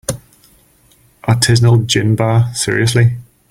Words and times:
Artisanal 1.27 1.85
gin 1.85 2.15
bar, 2.15 2.51
seriously?! 2.55 3.17